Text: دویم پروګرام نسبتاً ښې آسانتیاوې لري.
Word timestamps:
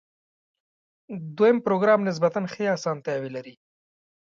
دویم 1.37 1.57
پروګرام 1.65 1.99
نسبتاً 2.09 2.41
ښې 2.53 2.65
آسانتیاوې 2.77 3.29
لري. 3.35 3.53